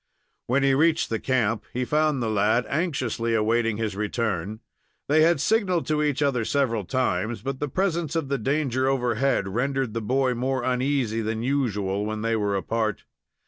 When 0.47 0.63
he 0.63 0.73
reached 0.73 1.11
the 1.11 1.19
camp, 1.19 1.63
he 1.71 1.85
found 1.85 2.23
the 2.23 2.27
lad 2.31 2.65
anxiously 2.67 3.35
awaiting 3.35 3.77
his 3.77 3.95
return. 3.95 4.61
They 5.07 5.21
had 5.21 5.39
signaled 5.39 5.85
to 5.89 6.01
each 6.01 6.23
other 6.23 6.43
several 6.43 6.85
times, 6.85 7.43
but 7.43 7.59
the 7.59 7.69
presence 7.69 8.15
of 8.15 8.27
the 8.27 8.39
danger 8.39 8.89
overhead 8.89 9.47
rendered 9.49 9.93
the 9.93 10.01
boy 10.01 10.33
more 10.33 10.63
uneasy 10.63 11.21
than 11.21 11.43
usual 11.43 12.03
when 12.03 12.23
they 12.23 12.35
were 12.35 12.55
apart. 12.55 13.03